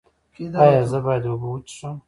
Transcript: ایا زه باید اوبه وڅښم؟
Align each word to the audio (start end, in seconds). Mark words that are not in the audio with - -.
ایا 0.61 0.83
زه 0.91 0.99
باید 1.05 1.23
اوبه 1.27 1.47
وڅښم؟ 1.51 1.95